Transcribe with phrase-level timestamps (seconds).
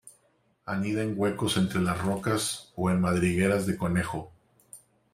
[0.65, 4.29] Anida en huecos entre las rocas o en madrigueras de conejos.